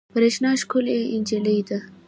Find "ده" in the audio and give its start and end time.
1.67-1.79